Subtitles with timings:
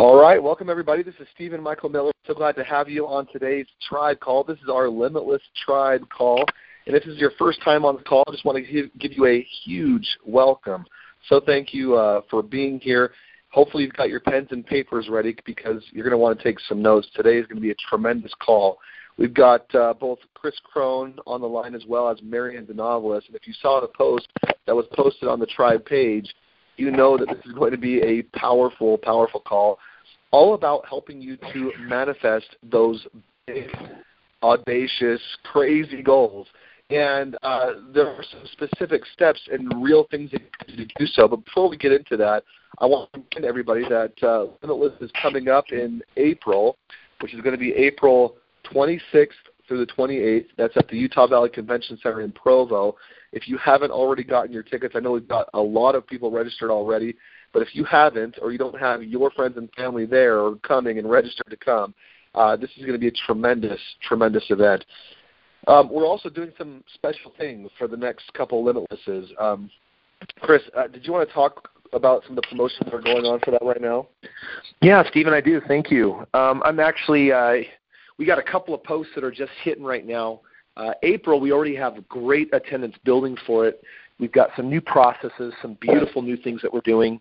[0.00, 1.02] All right, welcome everybody.
[1.02, 2.10] This is Stephen Michael Miller.
[2.26, 4.42] So glad to have you on today's Tribe Call.
[4.42, 6.42] This is our Limitless Tribe Call.
[6.86, 9.12] And if this is your first time on the call, I just want to give
[9.12, 10.86] you a huge welcome.
[11.28, 13.12] So thank you uh, for being here.
[13.50, 16.60] Hopefully you've got your pens and papers ready because you're going to want to take
[16.60, 17.06] some notes.
[17.14, 18.78] Today is going to be a tremendous call.
[19.18, 23.26] We've got uh, both Chris Crone on the line as well as Marianne the novelist.
[23.26, 24.28] And if you saw the post
[24.66, 26.34] that was posted on the Tribe page,
[26.78, 29.78] you know that this is going to be a powerful, powerful call
[30.30, 33.06] all about helping you to manifest those
[33.46, 33.68] big,
[34.42, 36.46] audacious, crazy goals.
[36.90, 41.28] And uh, there are some specific steps and real things that you can do so.
[41.28, 42.42] But before we get into that,
[42.78, 46.76] I want to remind everybody that uh, Limitless is coming up in April,
[47.20, 48.36] which is going to be April
[48.72, 49.28] 26th
[49.68, 50.46] through the 28th.
[50.56, 52.96] That's at the Utah Valley Convention Center in Provo.
[53.32, 56.30] If you haven't already gotten your tickets, I know we've got a lot of people
[56.32, 57.14] registered already.
[57.52, 60.98] But if you haven't, or you don't have your friends and family there or coming
[60.98, 61.94] and registered to come,
[62.34, 64.84] uh, this is going to be a tremendous, tremendous event.
[65.66, 69.28] Um, we're also doing some special things for the next couple Limitlesses.
[69.40, 69.70] Um,
[70.40, 73.24] Chris, uh, did you want to talk about some of the promotions that are going
[73.24, 74.06] on for that right now?
[74.80, 75.60] Yeah, Stephen, I do.
[75.66, 76.24] Thank you.
[76.34, 77.56] Um, I'm actually, uh,
[78.18, 80.40] we got a couple of posts that are just hitting right now.
[80.76, 83.82] Uh, April, we already have great attendance building for it.
[84.18, 87.20] We've got some new processes, some beautiful new things that we're doing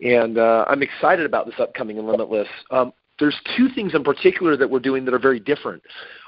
[0.00, 2.48] and uh, I'm excited about this upcoming in Limitless.
[2.70, 5.82] Um, there's two things in particular that we're doing that are very different.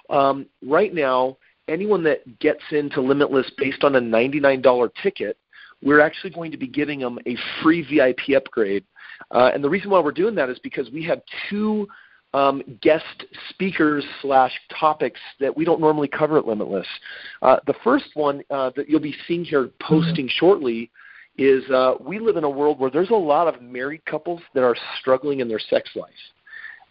[0.09, 1.37] Um, right now,
[1.69, 5.37] anyone that gets into Limitless based on a $99 ticket,
[5.83, 8.85] we're actually going to be giving them a free VIP upgrade.
[9.31, 11.87] Uh, and the reason why we're doing that is because we have two
[12.35, 16.87] um, guest speakers slash topics that we don't normally cover at Limitless.
[17.43, 20.39] Uh, the first one uh, that you'll be seeing here posting mm-hmm.
[20.39, 20.91] shortly
[21.39, 24.63] is uh, we live in a world where there's a lot of married couples that
[24.63, 26.11] are struggling in their sex life.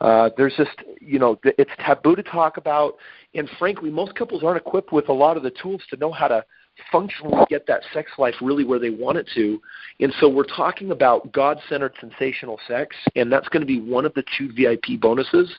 [0.02, 0.72] Uh, there's just,
[1.02, 2.96] you know, it's taboo to talk about,
[3.36, 6.28] and frankly, most couples aren't equipped with a lot of the tools to know how
[6.28, 6.44] to
[6.91, 9.62] functionally get that sex life really where they want it to.
[10.00, 14.06] And so we're talking about God centered sensational sex, and that's going to be one
[14.06, 15.53] of the two VIP bonuses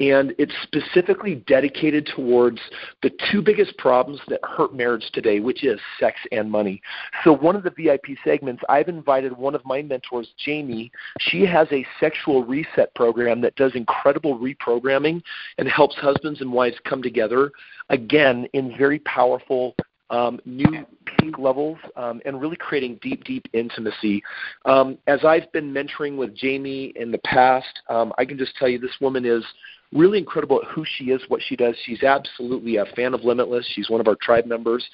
[0.00, 2.58] and it's specifically dedicated towards
[3.02, 6.80] the two biggest problems that hurt marriage today, which is sex and money.
[7.24, 10.90] So, one of the VIP segments, I've invited one of my mentors, Jamie.
[11.20, 15.22] She has a sexual reset program that does incredible reprogramming
[15.58, 17.52] and helps husbands and wives come together
[17.90, 19.74] again in very powerful
[20.12, 20.86] um, new
[21.18, 24.22] peak levels um, and really creating deep, deep intimacy.
[24.66, 28.68] Um, as I've been mentoring with Jamie in the past, um, I can just tell
[28.68, 29.44] you this woman is
[29.92, 31.74] really incredible at who she is, what she does.
[31.84, 33.66] She's absolutely a fan of Limitless.
[33.74, 34.86] She's one of our tribe members.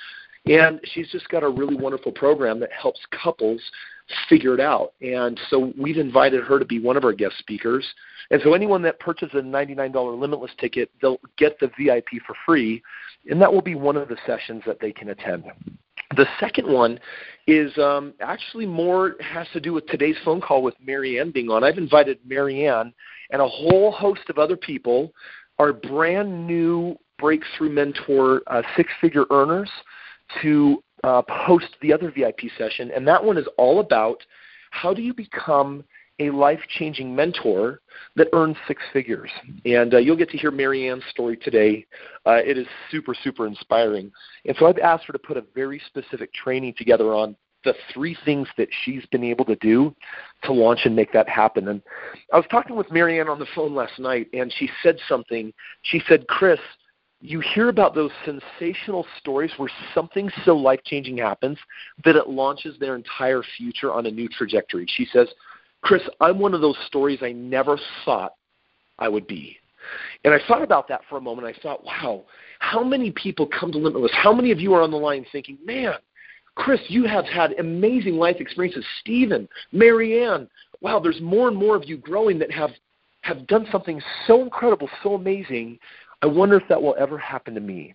[0.47, 3.61] And she's just got a really wonderful program that helps couples
[4.29, 4.95] figure it out.
[5.01, 7.87] And so we've invited her to be one of our guest speakers.
[8.31, 12.83] And so anyone that purchases a $99 Limitless ticket, they'll get the VIP for free.
[13.31, 15.45] And that will be one of the sessions that they can attend.
[16.17, 16.99] The second one
[17.47, 21.65] is um, actually more has to do with today's phone call with Marianne being on.
[21.65, 22.95] I've invited Marianne
[23.31, 25.13] and a whole host of other people,
[25.59, 29.71] our brand new breakthrough mentor uh, six figure earners,
[30.43, 32.91] to uh, host the other VIP session.
[32.95, 34.23] And that one is all about
[34.71, 35.85] how do you become
[36.21, 37.81] a life changing mentor
[38.17, 39.31] that earns six figures.
[39.65, 41.87] And uh, you'll get to hear Marianne's story today.
[42.27, 44.11] Uh, it is super, super inspiring.
[44.45, 48.17] And so I've asked her to put a very specific training together on the three
[48.25, 49.95] things that she's been able to do
[50.45, 51.69] to launch and make that happen.
[51.69, 51.83] And
[52.33, 55.53] I was talking with Marianne on the phone last night, and she said something.
[55.83, 56.61] She said, Chris,
[57.21, 61.59] you hear about those sensational stories where something so life changing happens
[62.05, 64.87] that it launches their entire future on a new trajectory.
[64.89, 65.29] She says,
[65.83, 68.35] Chris, I'm one of those stories I never thought
[68.99, 69.57] I would be.
[70.25, 71.47] And I thought about that for a moment.
[71.47, 72.25] I thought, wow,
[72.61, 74.13] how many people come to Limitless?
[74.15, 75.95] How many of you are on the line thinking, man,
[76.59, 78.85] Chris, you have had amazing life experiences.
[79.01, 80.49] Stephen, Marianne,
[80.81, 82.71] wow, there's more and more of you growing that have
[83.23, 85.79] have done something so incredible, so amazing.
[86.23, 87.95] I wonder if that will ever happen to me.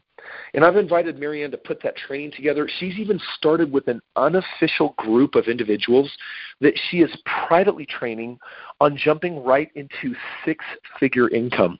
[0.54, 2.70] And I've invited Marianne to put that training together.
[2.80, 6.10] She's even started with an unofficial group of individuals
[6.62, 7.14] that she is
[7.48, 8.40] privately training
[8.80, 10.16] on jumping right into
[10.46, 10.64] six
[11.00, 11.78] figure income.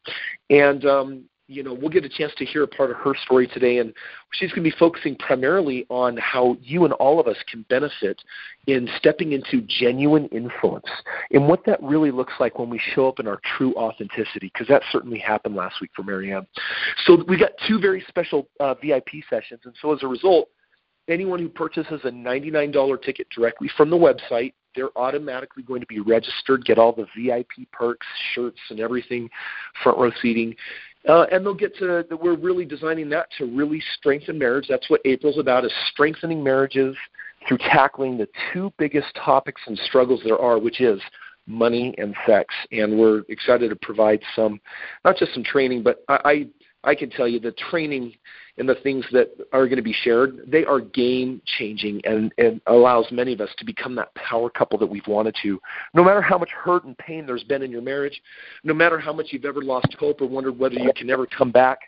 [0.50, 3.48] And um, you know, we'll get a chance to hear a part of her story
[3.48, 3.94] today, and
[4.32, 8.22] she's going to be focusing primarily on how you and all of us can benefit
[8.68, 10.86] in stepping into genuine influence
[11.32, 14.68] and what that really looks like when we show up in our true authenticity, because
[14.68, 16.48] that certainly happened last week for Marianne.
[17.06, 20.50] So we got two very special uh, VIP sessions, and so as a result,
[21.10, 26.00] anyone who purchases a $99 ticket directly from the website they're automatically going to be
[26.00, 29.30] registered, get all the VIP perks, shirts, and everything,
[29.84, 30.56] front row seating.
[31.08, 34.68] Uh, and they'll get to, we're really designing that to really strengthen marriage.
[34.70, 36.96] That's what April's about, is strengthening marriages
[37.48, 41.02] through tackling the two biggest topics and struggles there are, which is
[41.46, 42.54] money and sex.
[42.72, 44.62] And we're excited to provide some,
[45.04, 46.48] not just some training, but I,
[46.84, 48.14] I can tell you the training
[48.58, 52.62] and the things that are going to be shared, they are game changing and, and
[52.68, 55.60] allows many of us to become that power couple that we've wanted to.
[55.94, 58.22] No matter how much hurt and pain there's been in your marriage,
[58.64, 61.52] no matter how much you've ever lost hope or wondered whether you can ever come
[61.52, 61.80] back.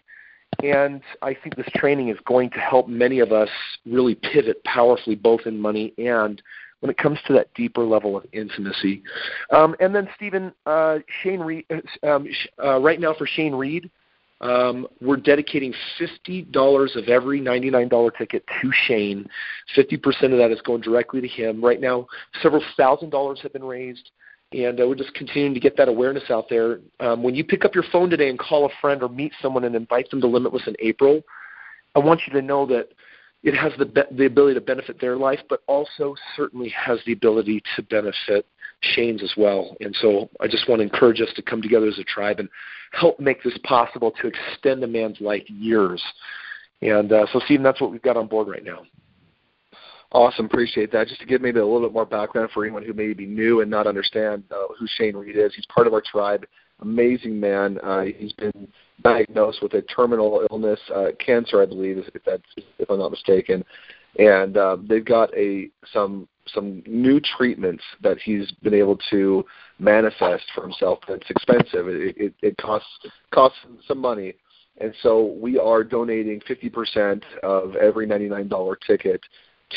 [0.63, 3.49] And I think this training is going to help many of us
[3.85, 6.41] really pivot powerfully, both in money and
[6.79, 9.01] when it comes to that deeper level of intimacy.
[9.51, 12.27] Um, and then, Stephen, uh, Shane Reed, uh, um,
[12.63, 13.89] uh, right now for Shane Reed,
[14.41, 19.27] um, we're dedicating $50 of every $99 ticket to Shane.
[19.75, 21.63] 50% of that is going directly to him.
[21.63, 22.07] Right now,
[22.41, 24.11] several thousand dollars have been raised,
[24.51, 26.79] and uh, we're just continuing to get that awareness out there.
[26.99, 29.63] Um, when you pick up your phone today and call a friend or meet someone
[29.63, 31.21] and invite them to Limitless in April,
[31.95, 32.89] I want you to know that
[33.43, 37.13] it has the, be- the ability to benefit their life, but also certainly has the
[37.13, 38.45] ability to benefit
[38.81, 39.75] Shane's as well.
[39.79, 42.49] And so I just want to encourage us to come together as a tribe and
[42.91, 46.01] help make this possible to extend a man's life years.
[46.81, 48.81] And uh, so, Stephen, that's what we've got on board right now.
[50.11, 51.07] Awesome, appreciate that.
[51.07, 53.61] Just to give maybe a little bit more background for anyone who may be new
[53.61, 56.45] and not understand uh, who Shane Reed is, he's part of our tribe.
[56.81, 57.79] Amazing man.
[57.83, 58.67] Uh, he's been
[59.01, 62.43] diagnosed with a terminal illness, uh, cancer, I believe, if that's
[62.79, 63.63] if I'm not mistaken.
[64.19, 69.45] And uh, they've got a some some new treatments that he's been able to
[69.79, 70.99] manifest for himself.
[71.07, 71.87] That's expensive.
[71.87, 72.87] It, it, it costs
[73.31, 73.57] costs
[73.87, 74.35] some money,
[74.79, 79.21] and so we are donating 50% of every $99 ticket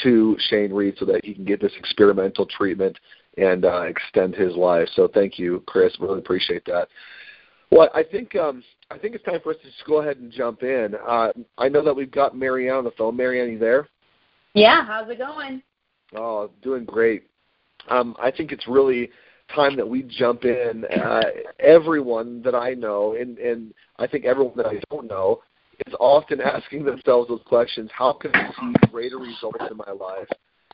[0.02, 2.98] to Shane Reed so that he can get this experimental treatment
[3.36, 4.88] and uh, extend his life.
[4.94, 5.96] So thank you, Chris.
[6.00, 6.88] Really appreciate that.
[7.70, 10.32] Well, I think um, I think it's time for us to just go ahead and
[10.32, 10.94] jump in.
[11.06, 13.16] Uh, I know that we've got Marianne on the phone.
[13.16, 13.88] Marianne, you there?
[14.54, 14.84] Yeah.
[14.84, 15.62] How's it going?
[16.16, 17.24] Oh, doing great.
[17.88, 19.10] Um, I think it's really
[19.54, 20.84] time that we jump in.
[20.84, 21.22] Uh,
[21.58, 25.42] everyone that I know, and, and I think everyone that I don't know,
[25.86, 30.28] is often asking themselves those questions How can I see greater results in my life?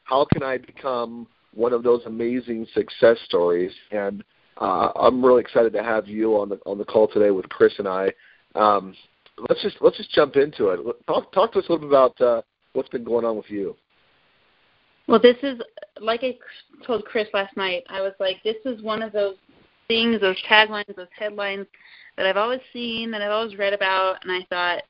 [0.04, 3.72] How can I become one of those amazing success stories?
[3.90, 4.24] And
[4.60, 7.74] uh, I'm really excited to have you on the on the call today with Chris
[7.78, 8.12] and I.
[8.54, 8.94] Um,
[9.48, 10.80] let's just let's just jump into it.
[11.06, 12.42] Talk talk to us a little bit about uh,
[12.72, 13.76] what's been going on with you.
[15.06, 15.60] Well, this is
[16.00, 16.36] like I
[16.86, 17.84] told Chris last night.
[17.88, 19.36] I was like, this is one of those
[19.88, 21.66] things, those taglines, those headlines
[22.16, 24.82] that I've always seen, that I've always read about, and I thought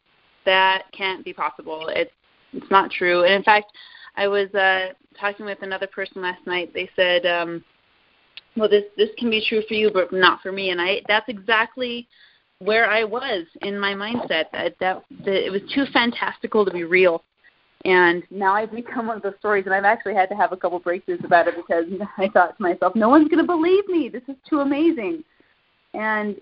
[0.44, 1.88] that can't be possible.
[1.88, 2.12] It's
[2.52, 3.24] it's not true.
[3.24, 3.72] And in fact,
[4.16, 6.72] I was uh, talking with another person last night.
[6.72, 7.64] They said, um,
[8.56, 11.28] "Well, this this can be true for you, but not for me." And I that's
[11.28, 12.06] exactly
[12.60, 14.44] where I was in my mindset.
[14.52, 17.24] That that, that it was too fantastical to be real.
[17.84, 20.56] And now I've become one of those stories, and I've actually had to have a
[20.56, 21.84] couple breakthroughs about it because
[22.18, 24.08] I thought to myself, no one's going to believe me.
[24.08, 25.22] This is too amazing.
[25.92, 26.36] And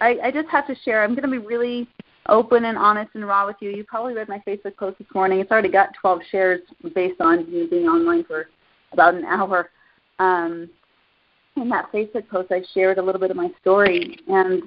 [0.00, 1.04] I, I just have to share.
[1.04, 1.86] I'm going to be really
[2.28, 3.70] open and honest and raw with you.
[3.70, 5.40] You probably read my Facebook post this morning.
[5.40, 6.60] It's already got 12 shares
[6.94, 8.48] based on me being online for
[8.92, 9.70] about an hour.
[10.18, 10.70] Um,
[11.56, 14.62] in that Facebook post, I shared a little bit of my story, and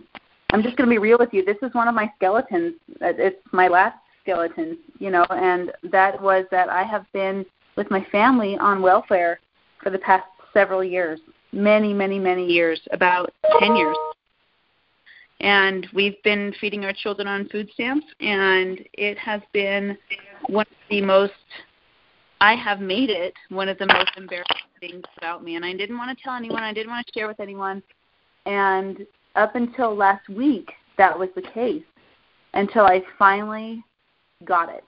[0.51, 1.43] I'm just going to be real with you.
[1.43, 2.75] This is one of my skeletons.
[3.01, 3.97] It's my last
[4.29, 7.45] skeleton, you know, and that was that I have been
[7.75, 9.39] with my family on welfare
[9.81, 11.19] for the past several years,
[11.51, 13.97] many, many, many years, about 10 years.
[15.39, 19.97] And we've been feeding our children on food stamps, and it has been
[20.47, 21.33] one of the most,
[22.41, 25.55] I have made it one of the most embarrassing things about me.
[25.55, 27.81] And I didn't want to tell anyone, I didn't want to share with anyone.
[28.45, 31.83] And up until last week, that was the case
[32.53, 33.83] until I finally
[34.45, 34.83] got it.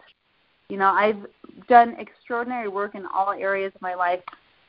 [0.70, 1.25] You know, I've
[1.67, 4.22] done extraordinary work in all areas of my life.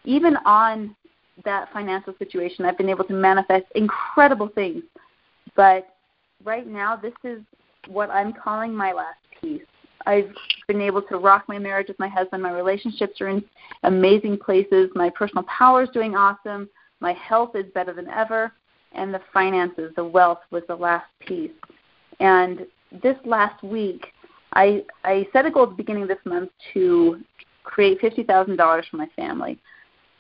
[0.04, 0.96] Even on
[1.44, 4.82] that financial situation, I've been able to manifest incredible things.
[5.54, 5.94] But
[6.44, 7.40] right now, this is
[7.88, 9.62] what I'm calling my last piece.
[10.06, 10.32] I've
[10.66, 12.42] been able to rock my marriage with my husband.
[12.42, 13.44] My relationships are in
[13.84, 14.90] amazing places.
[14.94, 16.68] My personal power is doing awesome.
[17.00, 18.52] My health is better than ever.
[18.92, 21.52] And the finances, the wealth was the last piece.
[22.20, 22.66] And
[23.02, 24.06] this last week,
[24.54, 27.20] I I set a goal at the beginning of this month to
[27.64, 29.58] create fifty thousand dollars for my family,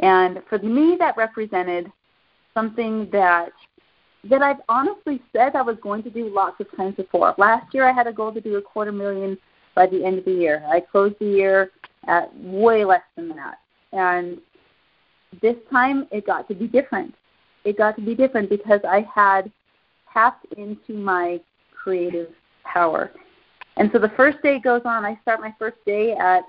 [0.00, 1.90] and for me that represented
[2.54, 3.52] something that
[4.28, 7.34] that I've honestly said I was going to do lots of times before.
[7.38, 9.36] Last year I had a goal to do a quarter million
[9.74, 10.64] by the end of the year.
[10.68, 11.70] I closed the year
[12.06, 13.58] at way less than that,
[13.92, 14.38] and
[15.40, 17.14] this time it got to be different.
[17.64, 19.50] It got to be different because I had
[20.12, 21.40] tapped into my
[21.74, 22.28] creative
[22.64, 23.10] power.
[23.76, 25.04] And so the first day goes on.
[25.04, 26.42] I start my first day at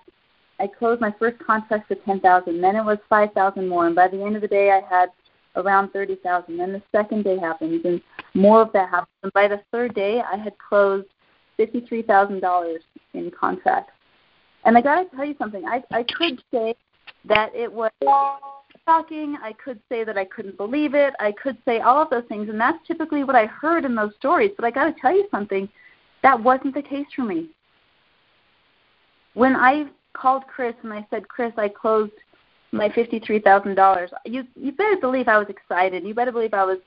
[0.59, 2.61] I closed my first contract for ten thousand.
[2.61, 5.09] Then it was five thousand more, and by the end of the day, I had
[5.55, 6.57] around thirty thousand.
[6.57, 8.01] Then the second day happens, and
[8.33, 9.09] more of that happens.
[9.23, 11.07] And by the third day, I had closed
[11.57, 12.81] fifty-three thousand dollars
[13.13, 13.93] in contracts.
[14.65, 15.65] And I got to tell you something.
[15.65, 16.75] I I could say
[17.25, 17.91] that it was
[18.85, 19.37] shocking.
[19.41, 21.13] I could say that I couldn't believe it.
[21.19, 24.13] I could say all of those things, and that's typically what I heard in those
[24.15, 24.51] stories.
[24.55, 25.67] But I got to tell you something.
[26.23, 27.49] That wasn't the case for me.
[29.33, 32.13] When I called Chris and I said, Chris, I closed
[32.71, 34.09] my fifty-three thousand dollars.
[34.25, 36.03] You you better believe I was excited.
[36.03, 36.79] You better believe I was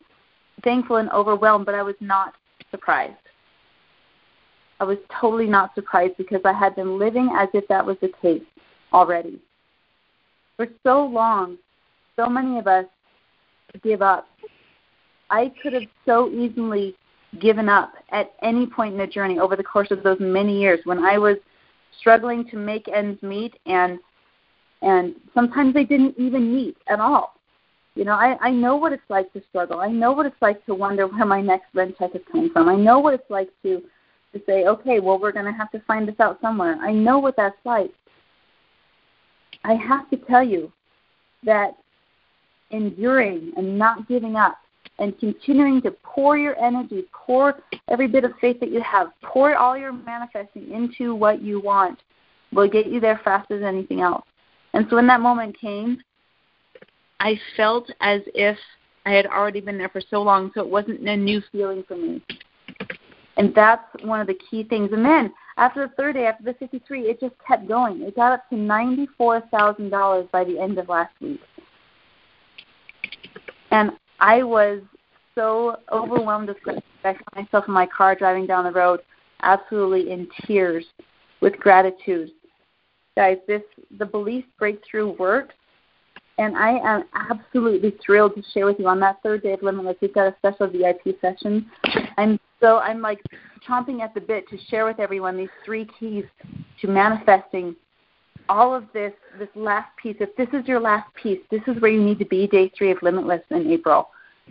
[0.64, 2.34] thankful and overwhelmed, but I was not
[2.70, 3.14] surprised.
[4.80, 8.12] I was totally not surprised because I had been living as if that was the
[8.20, 8.42] case
[8.92, 9.40] already.
[10.56, 11.58] For so long,
[12.14, 12.86] so many of us
[13.82, 14.28] give up.
[15.30, 16.94] I could have so easily
[17.40, 20.80] given up at any point in the journey over the course of those many years
[20.84, 21.36] when I was
[21.98, 23.98] struggling to make ends meet and
[24.82, 27.34] and sometimes they didn't even meet at all.
[27.94, 29.80] You know, I, I know what it's like to struggle.
[29.80, 32.68] I know what it's like to wonder where my next rent check is coming from.
[32.68, 33.82] I know what it's like to
[34.32, 36.76] to say, okay, well we're gonna have to find this out somewhere.
[36.80, 37.92] I know what that's like.
[39.64, 40.72] I have to tell you
[41.44, 41.76] that
[42.70, 44.58] enduring and not giving up
[44.98, 49.54] and continuing to pour your energy, pour every bit of faith that you have, pour
[49.56, 51.98] all your manifesting into what you want
[52.52, 54.24] will get you there faster than anything else.
[54.72, 55.98] And so when that moment came,
[57.20, 58.58] I felt as if
[59.04, 61.96] I had already been there for so long, so it wasn't a new feeling for
[61.96, 62.22] me.
[63.36, 64.90] And that's one of the key things.
[64.92, 68.02] And then after the third day, after the 53, it just kept going.
[68.02, 71.40] It got up to $94,000 by the end of last week.
[73.70, 74.80] And I was
[75.34, 76.84] so overwhelmed with gratitude.
[77.04, 79.00] I found myself in my car driving down the road,
[79.42, 80.84] absolutely in tears
[81.40, 82.30] with gratitude.
[83.16, 83.62] Guys, this
[83.98, 85.54] the belief breakthrough works,
[86.38, 89.96] and I am absolutely thrilled to share with you on that third day of Limitless.
[90.02, 91.70] We've got a special VIP session.
[92.18, 93.20] I'm so I'm like
[93.66, 96.24] chomping at the bit to share with everyone these three keys
[96.80, 97.76] to manifesting
[98.48, 100.16] all of this this last piece.
[100.20, 102.90] If this is your last piece, this is where you need to be day three
[102.90, 104.08] of Limitless in April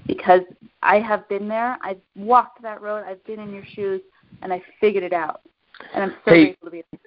[0.08, 0.42] because
[0.82, 1.78] I have been there.
[1.82, 3.04] I've walked that road.
[3.08, 4.02] I've been in your shoes,
[4.42, 5.42] and I figured it out.
[5.94, 6.84] And I'm so hey, grateful to be.
[6.92, 7.00] There.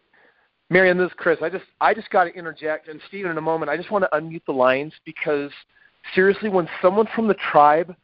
[0.70, 1.38] Marianne, this is Chris.
[1.42, 4.04] I just I just got to interject, and Stephen, in a moment, I just want
[4.04, 5.50] to unmute the lines because
[6.14, 7.94] seriously, when someone from the tribe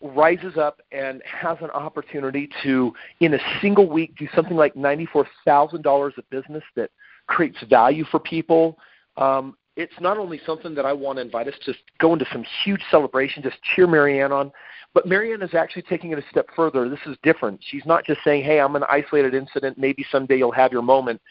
[0.00, 5.26] rises up and has an opportunity to, in a single week, do something like ninety-four
[5.44, 6.90] thousand dollars of business that
[7.32, 8.78] creates value for people,
[9.16, 12.44] um, it's not only something that I want to invite us to go into some
[12.62, 14.52] huge celebration, just cheer Marianne on,
[14.92, 16.90] but Marianne is actually taking it a step further.
[16.90, 17.58] This is different.
[17.70, 19.78] She's not just saying, "Hey, I'm an isolated incident.
[19.78, 21.22] Maybe someday you'll have your moment."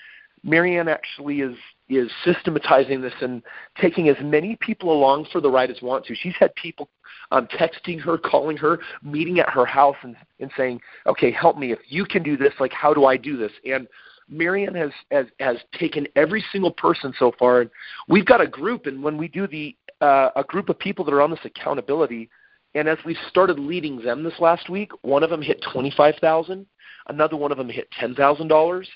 [0.43, 1.55] Marianne actually is
[1.87, 3.43] is systematizing this and
[3.79, 6.15] taking as many people along for the ride as want to.
[6.15, 6.89] She's had people
[7.31, 11.71] um, texting her, calling her, meeting at her house, and, and saying, "Okay, help me.
[11.71, 13.87] If you can do this, like how do I do this?" And
[14.29, 17.69] Marianne has, has has taken every single person so far, and
[18.07, 18.85] we've got a group.
[18.85, 22.29] And when we do the uh, a group of people that are on this accountability,
[22.75, 26.15] and as we started leading them this last week, one of them hit twenty five
[26.21, 26.65] thousand,
[27.07, 28.87] another one of them hit ten thousand dollars.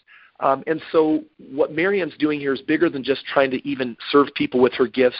[0.41, 4.27] Um, and so what Marianne's doing here is bigger than just trying to even serve
[4.35, 5.15] people with her gifts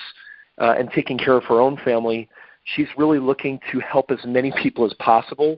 [0.60, 2.28] uh, and taking care of her own family.
[2.74, 5.57] She's really looking to help as many people as possible.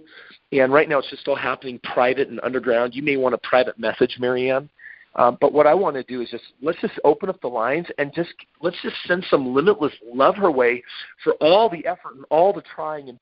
[0.51, 2.95] And right now it's just all happening private and underground.
[2.95, 4.69] You may want a private message, Marianne.
[5.15, 7.87] Um, but what I want to do is just let's just open up the lines
[7.97, 8.29] and just
[8.61, 10.83] let's just send some limitless love her way
[11.23, 13.17] for all the effort and all the trying and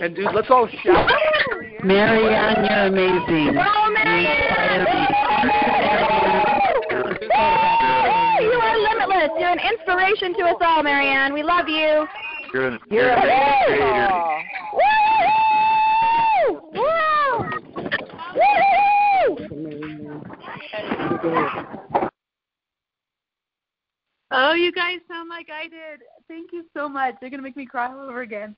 [0.00, 1.10] and dude, let's all shout.
[1.84, 3.56] Marianne, you're amazing.
[3.58, 4.84] Oh, Marianne!
[9.24, 9.40] You are.
[9.40, 11.32] You're an inspiration to us all, Marianne.
[11.32, 12.06] We love you.
[12.52, 13.20] You're an, You're you're a
[13.66, 14.42] creator.
[14.74, 16.60] Woo!
[16.72, 16.84] Woo!
[18.34, 18.54] Woo!
[24.30, 26.02] Oh, you guys sound like I did.
[26.28, 27.14] Thank you so much.
[27.20, 28.56] You're gonna make me cry all over again.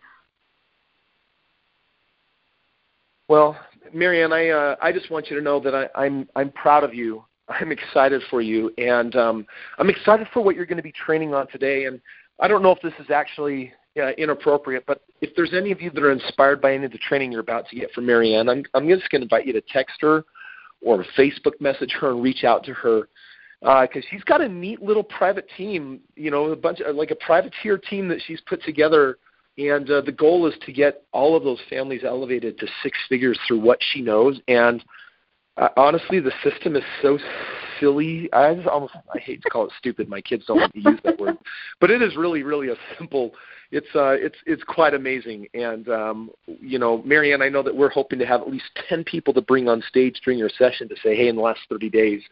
[3.29, 3.59] Well,
[3.93, 6.95] Marianne, I uh, I just want you to know that I, I'm I'm proud of
[6.95, 7.25] you.
[7.49, 9.47] I'm excited for you, and um,
[9.79, 11.85] I'm excited for what you're going to be training on today.
[11.85, 12.01] And
[12.41, 15.91] I don't know if this is actually uh, inappropriate, but if there's any of you
[15.91, 18.65] that are inspired by any of the training you're about to get from Marianne, I'm
[18.75, 20.25] I'm just going to invite you to text her
[20.83, 23.09] or Facebook message her and reach out to her
[23.61, 27.11] because uh, she's got a neat little private team, you know, a bunch of like
[27.11, 29.19] a privateer team that she's put together.
[29.59, 33.39] And uh, the goal is to get all of those families elevated to six figures
[33.49, 34.39] through what she knows.
[34.49, 34.85] And
[35.77, 37.19] honestly, the system is so
[37.81, 38.29] silly.
[38.33, 40.09] I just almost I hate to call it stupid.
[40.09, 41.39] My kids don't want to use that word,
[41.81, 43.33] but it is really, really a simple.
[43.71, 45.47] It's uh, it's it's quite amazing.
[45.55, 49.05] And um, you know, Marianne, I know that we're hoping to have at least ten
[49.05, 51.89] people to bring on stage during your session to say, hey, in the last 30
[51.91, 52.23] days,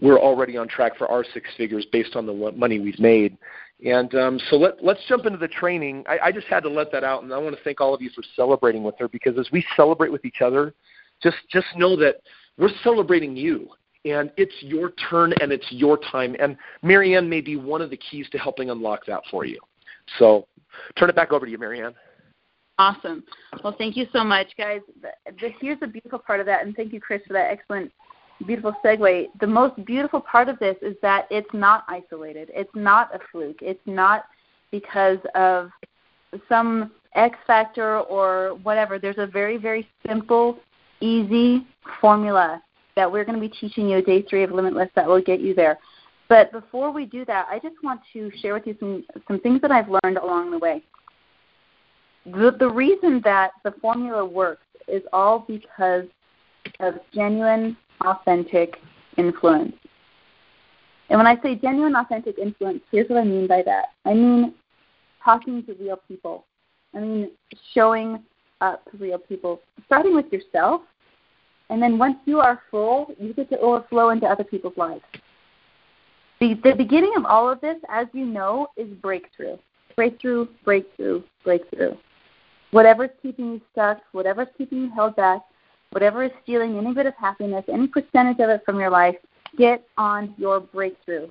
[0.00, 3.36] we're already on track for our six figures based on the money we've made.
[3.84, 6.02] And um, so let, let's jump into the training.
[6.08, 8.02] I, I just had to let that out, and I want to thank all of
[8.02, 10.74] you for celebrating with her because as we celebrate with each other,
[11.22, 12.20] just just know that
[12.58, 13.68] we're celebrating you
[14.04, 16.36] and it's your turn and it's your time.
[16.38, 19.58] And Marianne may be one of the keys to helping unlock that for you.
[20.18, 20.46] So
[20.96, 21.94] turn it back over to you, Marianne.
[22.78, 23.24] Awesome.
[23.64, 24.80] Well, thank you so much, guys.
[25.60, 27.90] Here's the beautiful part of that, and thank you, Chris, for that excellent,
[28.46, 29.26] beautiful segue.
[29.40, 32.52] The most beautiful part of this is that it's not isolated.
[32.54, 33.62] It's not a fluke.
[33.62, 34.26] It's not
[34.70, 35.70] because of
[36.48, 39.00] some X factor or whatever.
[39.00, 40.60] There's a very, very simple,
[41.00, 41.66] easy
[42.00, 42.62] formula
[42.96, 45.54] that we're going to be teaching you day three of Limitless that will get you
[45.54, 45.78] there.
[46.28, 49.60] But before we do that, I just want to share with you some, some things
[49.62, 50.82] that I've learned along the way.
[52.26, 56.04] The, the reason that the formula works is all because
[56.80, 58.76] of genuine, authentic
[59.16, 59.74] influence.
[61.08, 63.86] And when I say genuine, authentic influence, here's what I mean by that.
[64.04, 64.54] I mean
[65.24, 66.44] talking to real people.
[66.94, 67.30] I mean
[67.74, 68.22] showing
[68.60, 70.82] up real people, starting with yourself
[71.70, 75.02] and then once you are full, you get to overflow into other people's lives.
[76.40, 79.56] The, the beginning of all of this, as you know, is breakthrough.
[79.96, 81.94] Breakthrough, breakthrough, breakthrough.
[82.70, 85.40] Whatever's keeping you stuck, whatever's keeping you held back,
[85.90, 89.16] whatever is stealing any bit of happiness, any percentage of it from your life,
[89.56, 91.28] get on your breakthrough.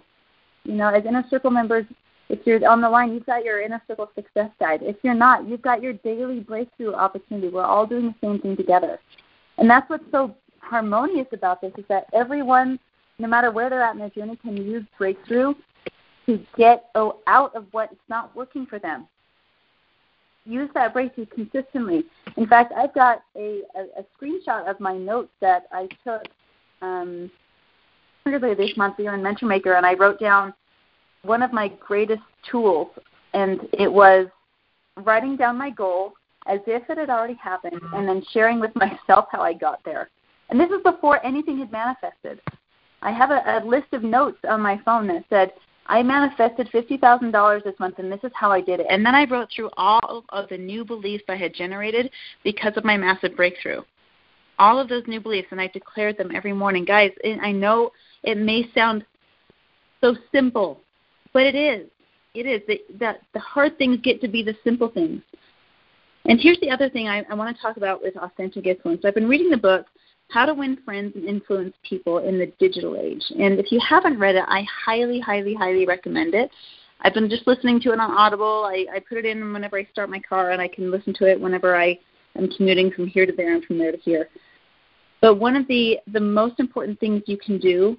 [0.66, 1.86] You know, as inner circle members,
[2.30, 4.82] if you're on the line, you've got your inner circle success guide.
[4.82, 7.50] If you're not, you've got your daily breakthrough opportunity.
[7.50, 9.00] We're all doing the same thing together.
[9.58, 12.80] And that's what's so harmonious about this is that everyone,
[13.18, 15.54] no matter where they're at in their journey, can use breakthrough
[16.26, 19.08] to get out of what's not working for them.
[20.46, 22.06] Use that breakthrough consistently.
[22.36, 26.24] In fact, I've got a, a, a screenshot of my notes that I took
[26.82, 27.32] um,
[28.26, 28.96] earlier this month.
[28.98, 30.54] We were in Mentor Maker, and I wrote down
[31.28, 32.88] one of my greatest tools,
[33.34, 34.28] and it was
[35.04, 36.14] writing down my goal
[36.48, 40.10] as if it had already happened, and then sharing with myself how I got there.
[40.50, 42.40] And this is before anything had manifested.
[43.02, 45.52] I have a, a list of notes on my phone that said,
[45.88, 48.88] I manifested $50,000 this month, and this is how I did it.
[48.90, 52.12] And then I wrote through all of the new beliefs I had generated
[52.44, 53.82] because of my massive breakthrough.
[54.60, 56.84] All of those new beliefs, and I declared them every morning.
[56.84, 57.12] Guys,
[57.42, 57.92] I know
[58.24, 59.06] it may sound
[60.02, 60.82] so simple,
[61.34, 61.88] but it is.
[62.34, 62.80] It is.
[63.00, 65.22] That the hard things get to be the simple things.
[66.26, 69.04] And here's the other thing I, I want to talk about with authentic influence.
[69.06, 69.86] I've been reading the book
[70.30, 73.24] How to Win Friends and Influence People in the Digital Age.
[73.40, 76.52] And if you haven't read it, I highly, highly, highly recommend it.
[77.02, 78.66] I've been just listening to it on Audible.
[78.66, 81.26] I, I put it in whenever I start my car, and I can listen to
[81.26, 81.98] it whenever I
[82.36, 84.30] am commuting from here to there and from there to here.
[85.22, 87.98] But one of the, the most important things you can do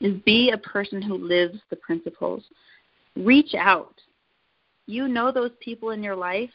[0.00, 2.44] is be a person who lives the principles.
[3.16, 3.94] Reach out.
[4.86, 6.50] You know those people in your life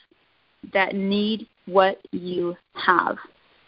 [0.74, 3.18] that need what you have.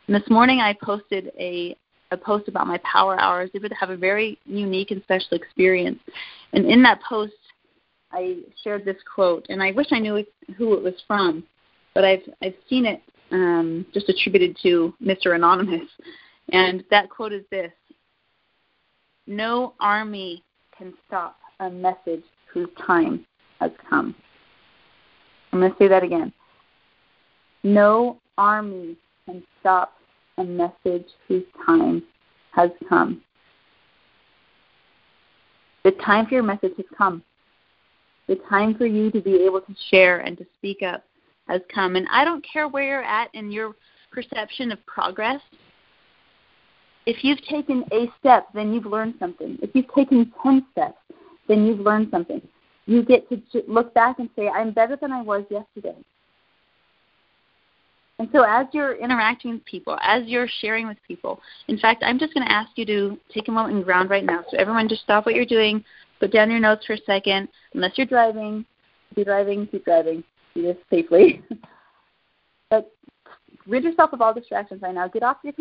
[0.07, 1.75] And this morning I posted a,
[2.11, 3.49] a post about my power hours.
[3.51, 5.99] They would have a very unique and special experience.
[6.53, 7.33] And in that post,
[8.11, 10.23] I shared this quote, and I wish I knew
[10.57, 11.43] who it was from,
[11.93, 15.35] but I've I've seen it um, just attributed to Mr.
[15.35, 15.89] Anonymous.
[16.53, 17.71] And that quote is this:
[19.27, 20.43] "No army
[20.77, 23.25] can stop a message whose time
[23.59, 24.15] has come."
[25.51, 26.33] I'm going to say that again.
[27.63, 29.93] No army can stop
[30.37, 32.03] a message whose time
[32.51, 33.21] has come.
[35.83, 37.23] The time for your message has come.
[38.27, 41.03] The time for you to be able to share and to speak up
[41.47, 41.95] has come.
[41.95, 43.75] And I don't care where you're at in your
[44.11, 45.41] perception of progress.
[47.05, 49.57] If you've taken a step, then you've learned something.
[49.61, 50.97] If you've taken 10 steps,
[51.47, 52.41] then you've learned something.
[52.87, 55.95] You get to look back and say, I'm better than I was yesterday.
[58.17, 62.17] And so, as you're interacting with people, as you're sharing with people, in fact, I'm
[62.17, 64.45] just going to ask you to take a moment and ground right now.
[64.49, 65.83] So, everyone, just stop what you're doing,
[66.19, 67.49] put down your notes for a second.
[67.73, 68.65] Unless you're driving,
[69.13, 70.23] keep driving, keep driving.
[70.53, 71.43] Do this safely.
[72.69, 72.89] but
[73.67, 75.09] rid yourself of all distractions right now.
[75.09, 75.53] Get off your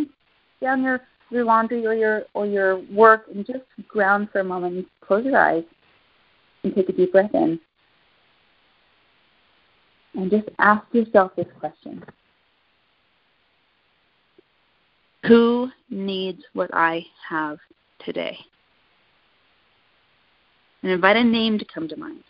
[0.71, 1.01] on your
[1.35, 4.87] your laundry or your or your work and just ground for a moment.
[5.01, 5.65] Close your eyes
[6.63, 7.61] and take a deep breath in.
[10.15, 12.05] And just ask yourself this question.
[15.27, 17.59] Who needs what I have
[18.05, 18.37] today?
[20.83, 22.23] And invite a name to come to mind.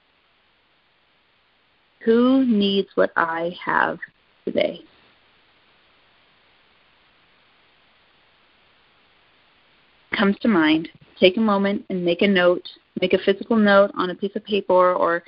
[2.05, 3.99] Who needs what I have
[4.45, 4.85] today?
[10.18, 10.88] Comes to mind.
[11.18, 12.62] Take a moment and make a note.
[13.00, 15.24] Make a physical note on a piece of paper or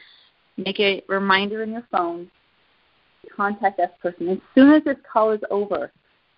[0.57, 2.31] make a reminder in your phone.
[3.35, 4.29] Contact that person.
[4.29, 5.90] As soon as this call is over,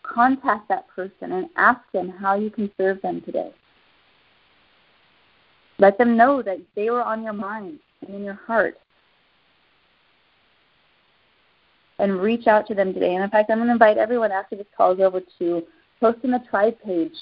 [0.02, 3.52] contact that person and ask them how you can serve them today.
[5.78, 8.76] Let them know that they were on your mind and in your heart.
[11.98, 13.14] And reach out to them today.
[13.14, 15.62] And in fact, I'm going to invite everyone after this call is over to
[16.00, 17.12] post in the tribe page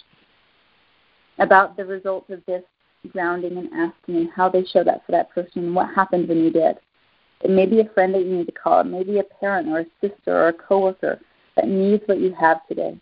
[1.38, 2.62] about the results of this
[3.12, 6.38] grounding and asking and how they showed up for that person and what happened when
[6.38, 6.77] you did.
[7.42, 8.81] It may be a friend that you need to call.
[8.81, 11.20] It may be a parent or a sister or a coworker
[11.55, 12.99] that needs what you have today.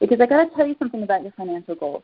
[0.00, 2.02] Because I got to tell you something about your financial goals.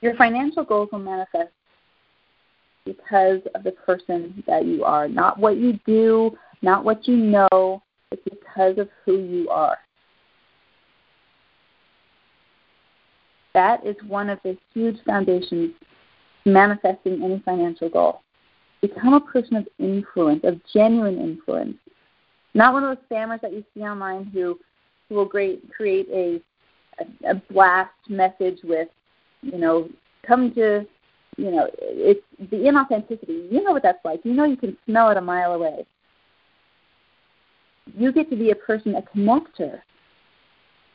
[0.00, 1.50] Your financial goals will manifest
[2.84, 7.82] because of the person that you are, not what you do, not what you know,
[8.10, 9.76] it's because of who you are.
[13.58, 15.72] That is one of the huge foundations
[16.46, 18.20] manifesting any financial goal.
[18.80, 21.74] Become a person of influence, of genuine influence.
[22.54, 24.60] Not one of those spammers that you see online who,
[25.08, 26.40] who will great, create a,
[27.02, 28.86] a, a blast message with,
[29.42, 29.88] you know,
[30.24, 30.86] come to,
[31.36, 33.50] you know, it's the inauthenticity.
[33.50, 34.20] You know what that's like.
[34.22, 35.84] You know you can smell it a mile away.
[37.96, 39.80] You get to be a person, a connector,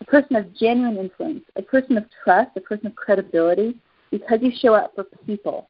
[0.03, 3.75] a person of genuine influence, a person of trust, a person of credibility,
[4.11, 5.67] because you show up for people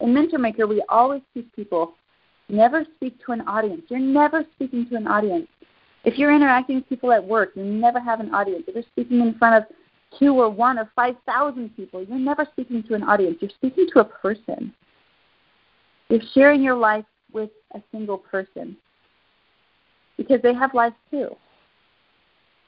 [0.00, 1.94] in Mentor Maker, we always teach people
[2.48, 3.82] never speak to an audience.
[3.88, 5.46] You're never speaking to an audience.
[6.04, 8.64] If you're interacting with people at work, you never have an audience.
[8.66, 9.76] If you're speaking in front of
[10.18, 13.36] two or one or 5,000 people, you're never speaking to an audience.
[13.40, 14.72] You're speaking to a person.
[16.08, 18.76] You're sharing your life with a single person
[20.16, 21.36] because they have life too.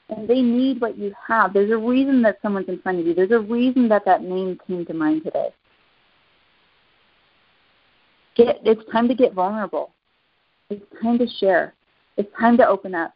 [0.09, 1.53] And they need what you have.
[1.53, 3.13] There's a reason that someone's in front of you.
[3.13, 5.49] There's a reason that that name came to mind today.
[8.35, 9.91] Get, it's time to get vulnerable.
[10.69, 11.73] It's time to share.
[12.17, 13.13] It's time to open up.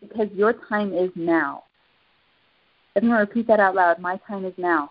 [0.00, 1.64] Because your time is now.
[2.94, 3.98] I'm going to repeat that out loud.
[3.98, 4.90] My time is now.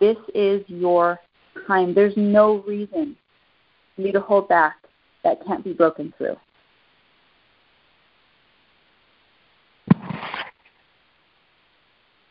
[0.00, 1.20] This is your
[1.66, 1.94] time.
[1.94, 3.16] There's no reason
[3.94, 4.81] for you to hold back
[5.24, 6.36] that can't be broken through.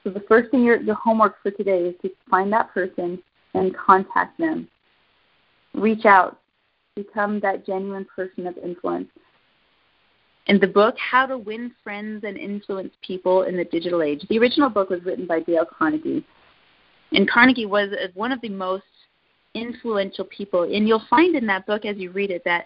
[0.03, 3.21] So the first thing your, your homework for today is to find that person
[3.53, 4.67] and contact them.
[5.73, 6.39] Reach out.
[6.95, 9.07] Become that genuine person of influence.
[10.47, 14.39] In the book, How to Win Friends and Influence People in the Digital Age, the
[14.39, 16.25] original book was written by Dale Carnegie.
[17.13, 18.83] And Carnegie was uh, one of the most
[19.53, 20.63] influential people.
[20.63, 22.65] And you'll find in that book as you read it that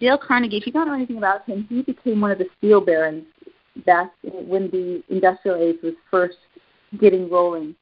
[0.00, 2.80] Dale Carnegie, if you don't know anything about him, he became one of the steel
[2.80, 3.24] barons
[3.84, 6.38] back when the industrial age was first
[7.00, 7.74] getting rolling.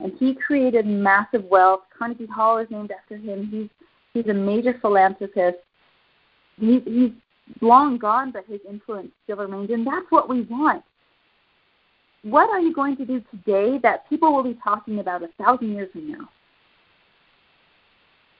[0.00, 1.82] And he created massive wealth.
[1.96, 3.48] Carnegie Hall is named after him.
[3.50, 3.68] He's
[4.12, 5.58] he's a major philanthropist.
[6.58, 7.10] He, he's
[7.60, 10.82] long gone, but his influence still remains, and that's what we want.
[12.22, 15.74] What are you going to do today that people will be talking about a thousand
[15.74, 16.28] years from now?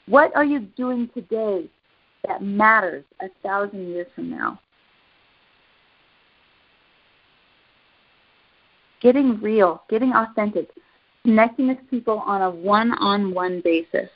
[0.07, 1.69] What are you doing today
[2.27, 4.59] that matters a thousand years from now?
[9.05, 10.71] getting real, getting authentic,
[11.25, 14.09] connecting with people on a one on one basis.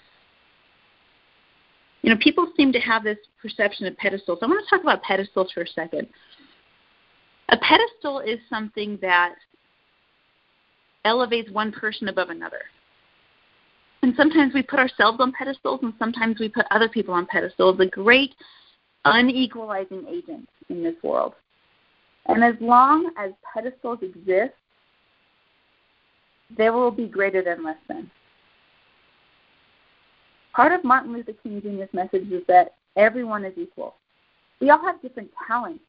[2.00, 4.38] You know, people seem to have this perception of pedestals.
[4.40, 6.08] I want to talk about pedestals for a second.
[7.50, 9.34] A pedestal is something that
[11.04, 12.62] elevates one person above another.
[14.08, 17.78] And sometimes we put ourselves on pedestals, and sometimes we put other people on pedestals,
[17.78, 18.34] a great
[19.04, 21.34] unequalizing agent in this world.
[22.24, 24.54] And as long as pedestals exist,
[26.56, 28.10] there will be greater than less than.
[30.54, 33.96] Part of Martin Luther King Jr.'s message is that everyone is equal.
[34.58, 35.84] We all have different talents.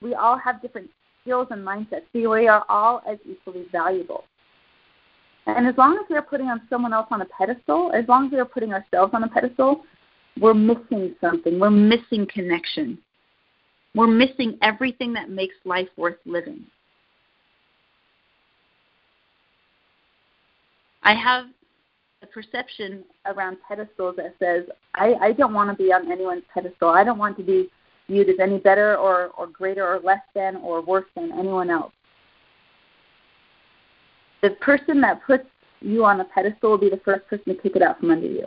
[0.00, 0.90] We all have different
[1.22, 2.02] skills and mindsets.
[2.14, 4.26] We are all as equally valuable.
[5.46, 8.26] And as long as we are putting on someone else on a pedestal, as long
[8.26, 9.82] as we are putting ourselves on a pedestal,
[10.40, 11.58] we're missing something.
[11.58, 12.98] We're missing connection.
[13.94, 16.64] We're missing everything that makes life worth living.
[21.02, 21.46] I have
[22.22, 26.90] a perception around pedestals that says, I, I don't want to be on anyone's pedestal.
[26.90, 27.68] I don't want to be
[28.08, 31.92] viewed as any better or, or greater or less than or worse than anyone else.
[34.42, 35.44] The person that puts
[35.80, 38.26] you on a pedestal will be the first person to kick it out from under
[38.26, 38.46] you.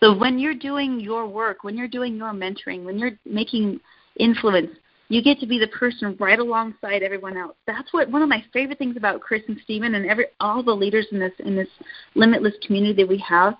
[0.00, 3.80] So when you're doing your work, when you're doing your mentoring, when you're making
[4.16, 4.70] influence,
[5.08, 7.56] you get to be the person right alongside everyone else.
[7.66, 10.72] That's what one of my favorite things about Chris and Stephen and every all the
[10.72, 11.68] leaders in this in this
[12.14, 13.54] limitless community that we have.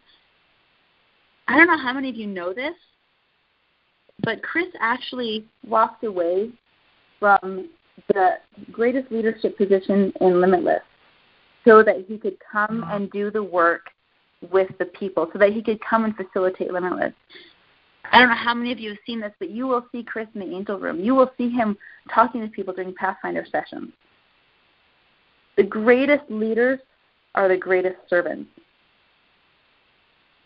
[1.49, 2.75] I don't know how many of you know this,
[4.23, 6.51] but Chris actually walked away
[7.21, 7.69] from
[8.09, 8.37] the
[8.73, 10.83] greatest leadership position in Limitless
[11.65, 12.91] so that he could come mm-hmm.
[12.91, 13.87] and do the work
[14.53, 17.13] with the people, so that he could come and facilitate Limitless.
[18.13, 20.29] I don't know how many of you have seen this, but you will see Chris
[20.35, 21.01] in the angel room.
[21.01, 21.77] You will see him
[22.13, 23.93] talking to people during Pathfinder sessions.
[25.57, 26.81] The greatest leaders
[27.35, 28.51] are the greatest servants.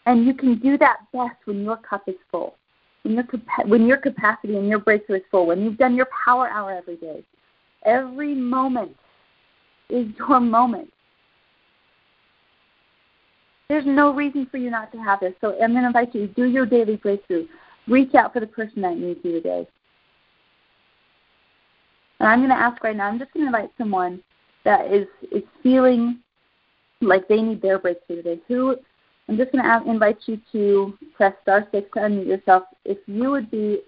[0.06, 2.56] And you can do that best when your cup is full,
[3.02, 3.24] when your,
[3.66, 6.96] when your capacity and your breakthrough is full, when you've done your power hour every
[6.96, 7.24] day.
[7.84, 8.96] Every moment
[9.88, 10.92] is your moment.
[13.68, 15.34] There's no reason for you not to have this.
[15.40, 17.46] So I'm going to invite you to do your daily breakthrough.
[17.86, 19.66] Reach out for the person that needs you today.
[22.18, 24.20] And I'm going to ask right now, I'm just going to invite someone
[24.64, 26.18] that is, is feeling
[27.00, 28.40] like they need their breakthrough today.
[28.48, 28.76] Who
[29.28, 32.64] I'm just going to invite you to press star six to unmute yourself.
[32.84, 33.80] If you would be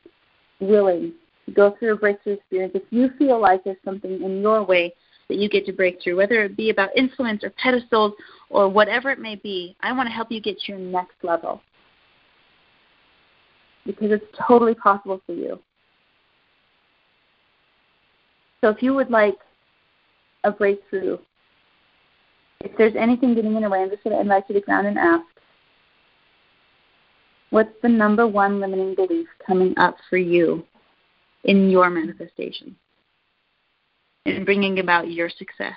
[0.61, 1.15] willing
[1.47, 4.93] to go through a breakthrough experience, if you feel like there's something in your way
[5.29, 8.13] that you get to break through, whether it be about influence or pedestals
[8.51, 11.63] or whatever it may be, I want to help you get to your next level.
[13.87, 15.59] Because it's totally possible for you.
[18.61, 19.39] So if you would like
[20.45, 21.17] a breakthrough,
[22.63, 24.87] if there's anything getting in the way, I'm just going to invite you to ground
[24.87, 25.25] and ask,
[27.51, 30.65] what's the number one limiting belief coming up for you
[31.45, 32.77] in your manifestation?
[34.27, 35.75] In bringing about your success?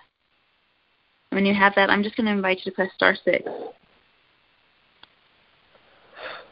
[1.29, 3.43] When you have that, I'm just going to invite you to press star six.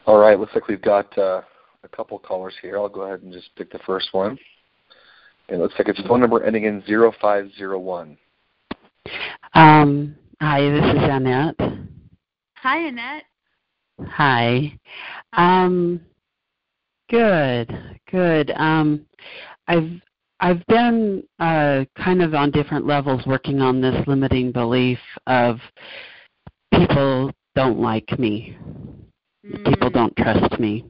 [0.08, 1.42] All right, looks like we've got uh,
[1.84, 2.78] a couple callers here.
[2.78, 4.40] I'll go ahead and just pick the first one.
[5.50, 8.18] It looks like it's phone number ending in zero five zero one.
[9.54, 11.56] Um, hi, this is Annette.
[12.56, 13.24] Hi, Annette.
[14.10, 14.74] Hi.
[15.34, 16.02] Um,
[17.10, 17.72] good,
[18.10, 18.52] good.
[18.56, 19.06] Um,
[19.68, 19.90] I've
[20.40, 25.60] I've been uh, kind of on different levels working on this limiting belief of
[26.74, 28.58] people don't like me.
[29.46, 29.66] Mm.
[29.66, 30.86] People don't trust me.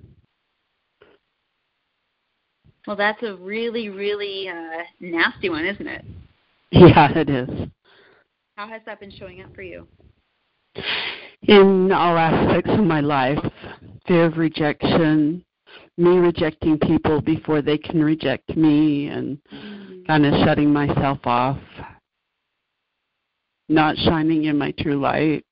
[2.88, 6.06] Well, that's a really, really uh, nasty one, isn't it?
[6.74, 7.50] Yeah, it is.
[8.62, 9.88] How has that been showing up for you?
[11.48, 13.40] In all aspects of my life
[14.06, 15.44] fear of rejection,
[15.98, 20.04] me rejecting people before they can reject me and mm-hmm.
[20.06, 21.58] kind of shutting myself off,
[23.68, 25.44] not shining in my true light.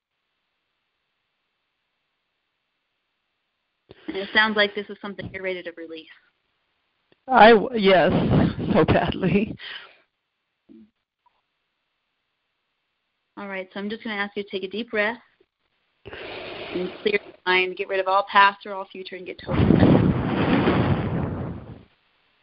[4.07, 6.05] And it sounds like this is something you're ready to release.
[7.27, 8.11] I yes,
[8.71, 9.55] so badly.
[13.39, 15.17] All right, so I'm just going to ask you to take a deep breath
[16.05, 19.65] and clear your mind, get rid of all past or all future, and get totally
[19.71, 20.13] present.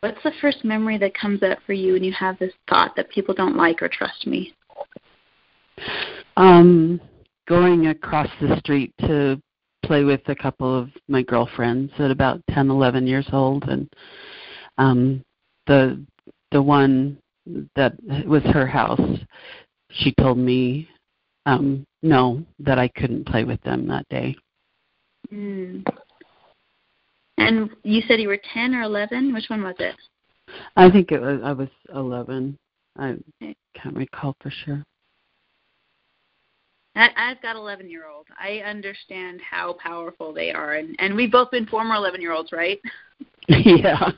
[0.01, 3.11] What's the first memory that comes up for you when you have this thought that
[3.11, 4.55] people don't like or trust me?
[6.39, 6.99] Um,
[7.47, 9.39] going across the street to
[9.85, 13.87] play with a couple of my girlfriends at about ten, eleven years old, and
[14.79, 15.23] um,
[15.67, 16.03] the
[16.53, 17.19] the one
[17.77, 17.93] that
[18.27, 19.01] was her house,
[19.91, 20.89] she told me
[21.47, 24.37] um, no that I couldn't play with them that day.
[25.33, 25.85] Mm.
[27.39, 29.33] And you said you were 10 or 11?
[29.33, 29.95] Which one was it?
[30.77, 32.57] I think it was I was 11.
[32.99, 33.17] I
[33.75, 34.83] can't recall for sure.
[36.95, 38.27] I, I've got 11 year old.
[38.41, 42.53] I understand how powerful they are, and and we've both been former 11 year olds,
[42.53, 42.81] right?
[43.49, 44.11] yeah.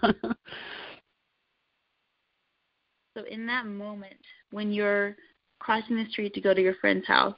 [3.16, 4.16] so in that moment,
[4.50, 5.16] when you're
[5.58, 7.36] crossing the street to go to your friend's house,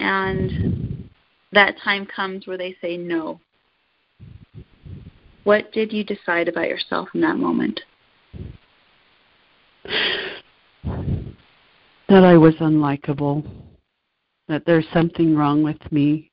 [0.00, 1.08] and
[1.52, 3.40] that time comes where they say no,
[5.44, 7.80] what did you decide about yourself in that moment?
[12.08, 13.44] That I was unlikable.
[14.48, 16.30] that there's something wrong with me.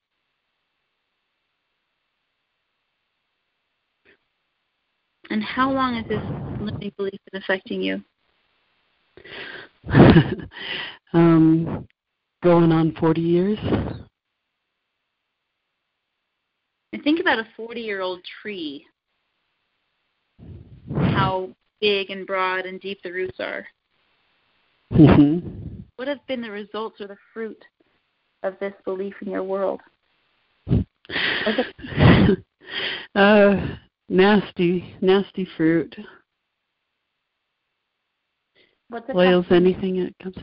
[5.29, 6.21] And how long has this
[6.59, 8.03] limiting belief been affecting you?
[11.13, 11.87] um,
[12.43, 13.59] going on 40 years.
[17.03, 18.85] Think about a 40 year old tree,
[20.95, 23.65] how big and broad and deep the roots are.
[24.93, 25.79] Mm-hmm.
[25.95, 27.63] What have been the results or the fruit
[28.43, 29.81] of this belief in your world?
[33.15, 33.67] uh,
[34.09, 35.95] nasty, nasty fruit.
[38.91, 39.55] What's cost you?
[39.55, 40.35] anything it comes.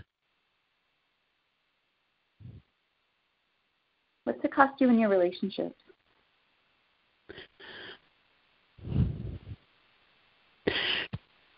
[4.24, 5.74] What's it cost you in your relationships?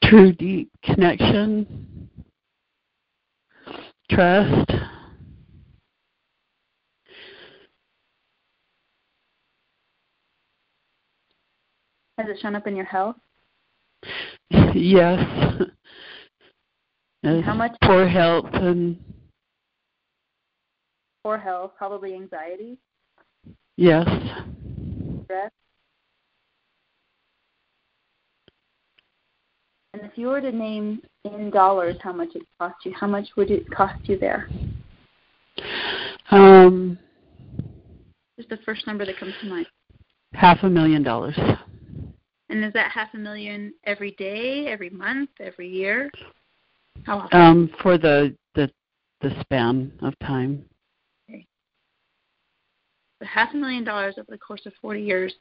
[0.02, 2.10] True, deep connection,
[4.10, 4.72] trust.
[12.18, 13.14] Has it shown up in your health?
[14.74, 15.49] yes.
[17.22, 18.96] How much- poor health and
[21.22, 22.78] Poor health, probably anxiety,
[23.76, 24.06] yes.
[25.24, 25.50] stress.
[29.92, 33.28] And if you were to name in dollars how much it cost you, how much
[33.36, 34.48] would it cost you there?
[36.30, 36.98] Um,
[38.38, 39.66] Just the first number that comes to mind.
[40.32, 41.36] half a million dollars.
[42.48, 46.10] And is that half a million every day, every month, every year?
[47.04, 47.40] How often?
[47.40, 48.70] Um, for the the
[49.20, 50.64] the span of time.
[53.20, 55.34] So half a million dollars over the course of 40 years.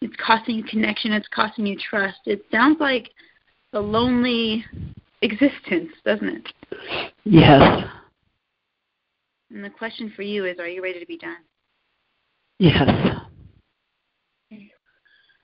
[0.00, 1.12] It's costing you connection.
[1.12, 2.18] It's costing you trust.
[2.26, 3.10] It sounds like
[3.72, 4.64] a lonely
[5.22, 6.48] existence, doesn't it?
[7.24, 7.84] Yes.
[9.50, 11.38] And the question for you is, are you ready to be done?
[12.60, 13.18] Yes.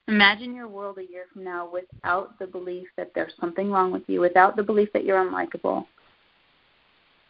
[0.07, 4.03] Imagine your world a year from now without the belief that there's something wrong with
[4.07, 5.87] you, without the belief that you're unlikable.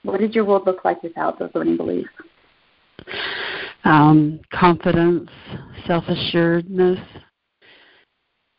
[0.02, 2.08] What does your world look like without those limiting beliefs?
[3.84, 5.30] Um, confidence,
[5.87, 6.98] self assuredness,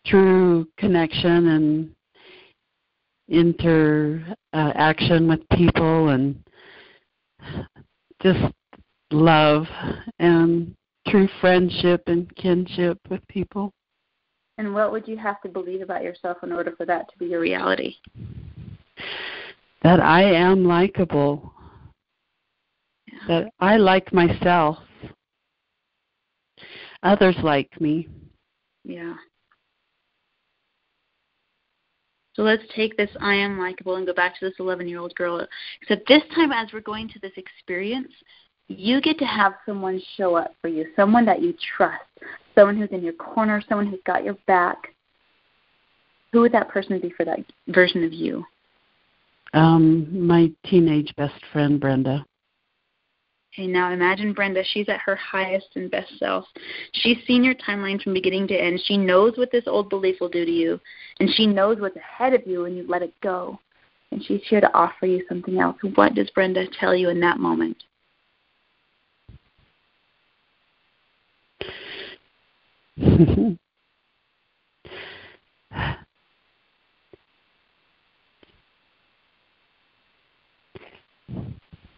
[0.05, 1.95] true connection and
[3.27, 6.39] interaction with people and
[8.21, 8.53] just
[9.11, 9.65] love
[10.19, 10.73] and
[11.07, 13.71] true friendship and kinship with people.
[14.57, 17.25] And what would you have to believe about yourself in order for that to be
[17.25, 17.95] your reality?
[19.83, 21.53] That I am likable.
[23.27, 24.77] That I like myself.
[27.03, 28.07] Others like me.
[28.83, 29.15] Yeah.
[32.33, 35.15] So let's take this I am likable and go back to this 11 year old
[35.15, 35.45] girl.
[35.81, 38.11] Except this time, as we're going to this experience,
[38.67, 42.03] you get to have someone show up for you, someone that you trust,
[42.55, 44.77] someone who's in your corner, someone who's got your back.
[46.31, 48.43] Who would that person be for that version of you?
[49.53, 52.25] Um, my teenage best friend Brenda.
[53.53, 54.63] Okay, now imagine Brenda.
[54.65, 56.43] She's at her highest and best self.
[56.91, 58.81] She's seen your timeline from beginning to end.
[58.83, 60.79] She knows what this old belief will do to you,
[61.21, 63.57] and she knows what's ahead of you when you let it go.
[64.11, 65.77] And she's here to offer you something else.
[65.95, 67.77] What does Brenda tell you in that moment?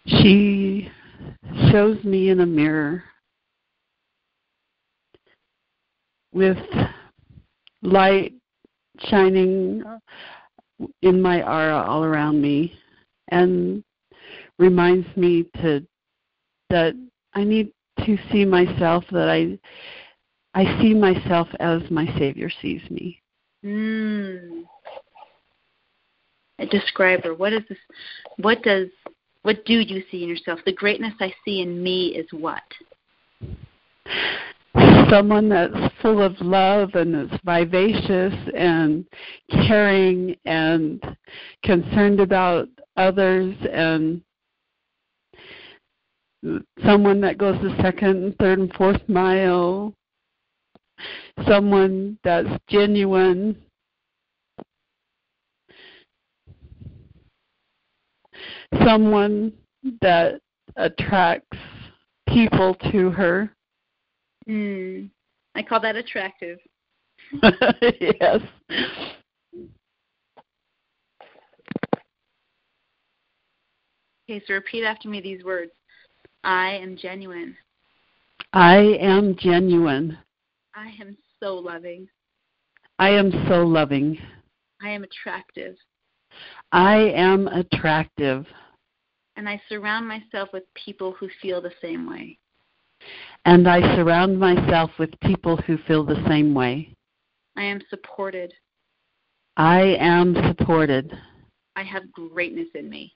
[0.08, 0.90] she
[1.72, 3.04] shows me in a mirror
[6.34, 6.58] with
[7.84, 8.34] light
[9.00, 9.84] shining
[11.02, 12.74] in my aura all around me
[13.30, 13.84] and
[14.58, 15.86] reminds me to
[16.70, 16.94] that
[17.34, 17.72] I need
[18.06, 19.60] to see myself that I
[20.58, 23.22] I see myself as my savior sees me.
[23.64, 24.64] Mm.
[26.72, 27.36] Describe her.
[27.36, 27.78] What is this?
[28.38, 28.88] What does?
[29.44, 30.60] What do you see in yourself?
[30.66, 32.64] The greatness I see in me is what?
[35.12, 39.06] Someone that's full of love and is vivacious and
[39.68, 41.00] caring and
[41.64, 44.24] concerned about others and
[46.84, 49.94] someone that goes the second and third and fourth mile
[51.48, 53.56] someone that's genuine
[58.86, 59.52] someone
[60.02, 60.40] that
[60.76, 61.58] attracts
[62.28, 63.52] people to her
[64.48, 65.10] Mm.
[65.56, 66.60] I call that attractive.
[67.42, 68.42] yes
[74.30, 75.72] Okay, so repeat after me these words.
[76.44, 77.56] I am genuine.
[78.52, 80.18] I am genuine.
[80.78, 82.08] I am so loving.
[83.00, 84.16] I am so loving.
[84.80, 85.76] I am attractive.
[86.72, 88.46] I am attractive.
[89.38, 92.38] And I surround myself with people who feel the same way.
[93.46, 96.94] And I surround myself with people who feel the same way.
[97.56, 98.54] I am supported.
[99.58, 101.12] I am supported.
[101.76, 103.16] I have greatness in me.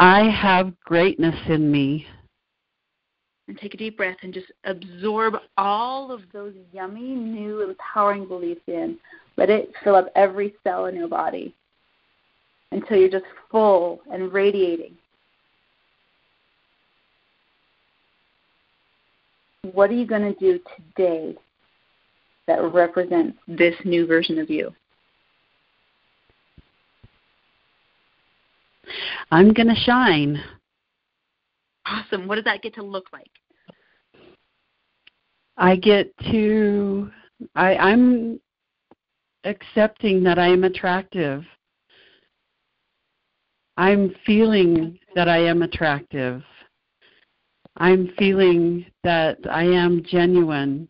[0.00, 2.08] I have greatness in me.
[3.48, 8.62] And take a deep breath and just absorb all of those yummy, new, empowering beliefs
[8.68, 8.98] in.
[9.36, 11.54] Let it fill up every cell in your body
[12.70, 14.96] until you're just full and radiating.
[19.72, 21.36] What are you going to do today
[22.46, 24.72] that represents this new version of you?
[29.30, 30.42] I'm going to shine.
[31.92, 32.26] Awesome.
[32.26, 33.30] What does that get to look like?
[35.56, 37.10] I get to
[37.54, 38.40] I I'm
[39.44, 41.44] accepting that I am attractive.
[43.76, 46.42] I'm feeling that I am attractive.
[47.76, 50.88] I'm feeling that I am genuine.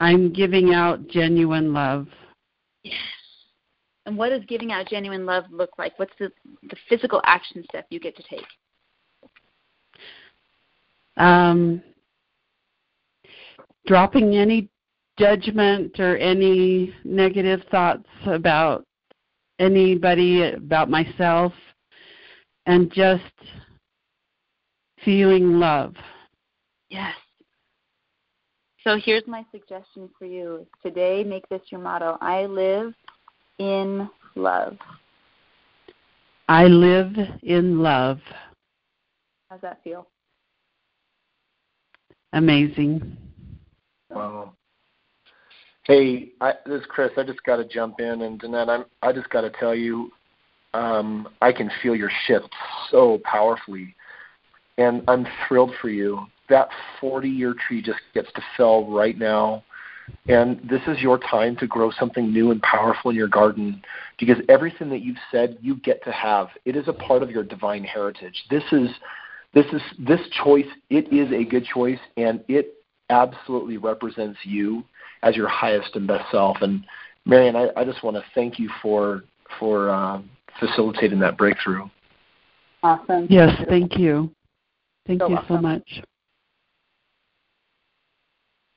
[0.00, 2.08] I'm giving out genuine love.
[2.82, 2.94] Yes.
[4.06, 5.98] And what does giving out genuine love look like?
[5.98, 6.30] What's the,
[6.68, 8.44] the physical action step you get to take?
[11.16, 11.82] Um,
[13.86, 14.68] dropping any
[15.18, 18.84] judgment or any negative thoughts about
[19.58, 21.52] anybody, about myself,
[22.66, 23.22] and just
[25.04, 25.94] feeling love.
[26.88, 27.14] Yes.
[28.82, 30.66] So here's my suggestion for you.
[30.82, 32.92] Today, make this your motto I live
[33.58, 34.76] in love.
[36.48, 38.20] I live in love.
[39.48, 40.06] How's that feel?
[42.32, 43.16] Amazing.
[44.10, 44.52] Wow.
[45.84, 47.10] Hey, I, this is Chris.
[47.16, 50.10] I just got to jump in, and Danette, I'm, I just got to tell you,
[50.72, 52.48] um, I can feel your shift
[52.90, 53.94] so powerfully,
[54.78, 56.26] and I'm thrilled for you.
[56.48, 56.68] That
[57.00, 59.62] 40-year tree just gets to fell right now,
[60.28, 63.82] and this is your time to grow something new and powerful in your garden,
[64.18, 66.48] because everything that you've said, you get to have.
[66.64, 68.44] It is a part of your divine heritage.
[68.50, 68.88] This is,
[69.54, 70.66] this is this choice.
[70.90, 72.74] It is a good choice, and it
[73.10, 74.82] absolutely represents you
[75.22, 76.58] as your highest and best self.
[76.60, 76.84] And
[77.26, 79.24] Marianne, I, I just want to thank you for
[79.58, 80.20] for uh,
[80.58, 81.88] facilitating that breakthrough.
[82.82, 83.26] Awesome.
[83.30, 84.30] Yes, thank you.
[85.06, 85.56] Thank so you awesome.
[85.56, 86.02] so much.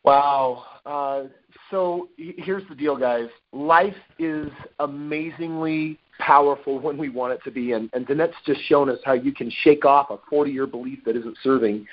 [0.08, 0.64] Wow.
[0.86, 1.24] Uh,
[1.70, 3.28] so here's the deal, guys.
[3.52, 4.50] Life is
[4.80, 9.12] amazingly powerful when we want it to be, and, and Danette's just shown us how
[9.12, 11.86] you can shake off a 40-year belief that isn't serving.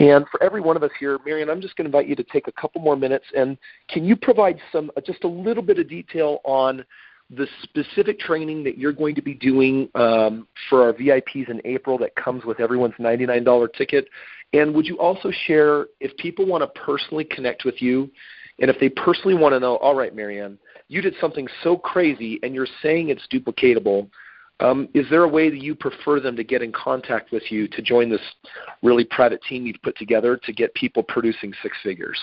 [0.00, 2.24] And for every one of us here, Marianne, I'm just going to invite you to
[2.24, 3.56] take a couple more minutes, and
[3.88, 6.84] can you provide some uh, just a little bit of detail on
[7.30, 11.98] the specific training that you're going to be doing um, for our VIPs in April
[11.98, 14.08] that comes with everyone's $99 ticket?
[14.52, 18.10] And would you also share if people want to personally connect with you,
[18.60, 20.58] and if they personally want to know, all right, Marianne,
[20.88, 24.08] you did something so crazy, and you're saying it's duplicatable.
[24.60, 27.68] Um, is there a way that you prefer them to get in contact with you
[27.68, 28.20] to join this
[28.82, 32.18] really private team you've put together to get people producing six figures?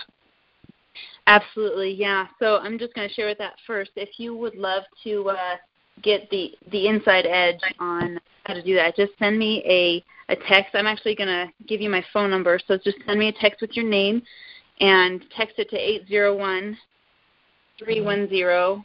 [1.27, 2.27] Absolutely, yeah.
[2.39, 3.91] So I'm just going to share with that first.
[3.95, 5.55] If you would love to uh,
[6.01, 10.35] get the the inside edge on how to do that, just send me a a
[10.47, 10.75] text.
[10.75, 13.61] I'm actually going to give you my phone number, so just send me a text
[13.61, 14.21] with your name
[14.81, 16.77] and text it to eight zero one
[17.79, 18.83] three one zero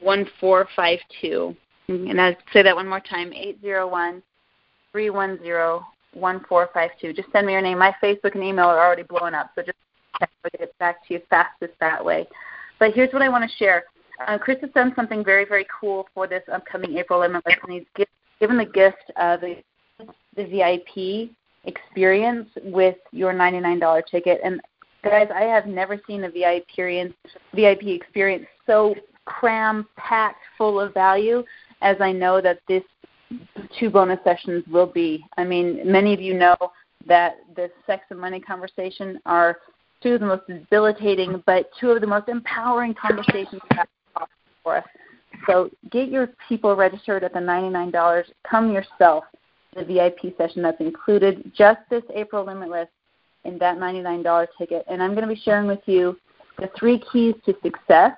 [0.00, 1.56] one four five two.
[1.88, 4.22] And I'll say that one more time, eight zero one
[4.92, 7.12] three one zero one four five two.
[7.12, 7.78] Just send me your name.
[7.78, 9.78] My Facebook and email are already blowing up, so just
[10.20, 10.28] I'll
[10.58, 12.26] get back to you fastest that way.
[12.78, 13.84] But here's what I want to share.
[14.26, 18.06] Uh, Chris has done something very, very cool for this upcoming April Limitless, and he's
[18.40, 19.56] given the gift of the,
[20.36, 21.30] the VIP
[21.64, 24.40] experience with your $99 ticket.
[24.42, 24.60] And
[25.04, 27.14] guys, I have never seen a VIP experience,
[27.54, 28.94] VIP experience so
[29.24, 31.44] cram packed full of value
[31.82, 32.82] as I know that this
[33.78, 35.24] two bonus sessions will be.
[35.36, 36.56] I mean, many of you know
[37.06, 39.58] that the sex and money conversation are
[40.02, 43.60] two of the most debilitating, but two of the most empowering conversations
[44.62, 44.84] for us.
[45.46, 48.24] So get your people registered at the $99.
[48.48, 49.24] Come yourself
[49.74, 52.88] to the VIP session that's included just this April Limitless
[53.44, 54.84] in that $99 ticket.
[54.88, 56.16] And I'm going to be sharing with you
[56.58, 58.12] the three keys to success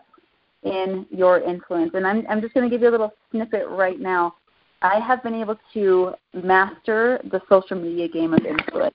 [0.62, 1.93] in your influence.
[1.95, 4.35] And I'm, I'm just going to give you a little snippet right now.
[4.83, 8.95] I have been able to master the social media game of influence.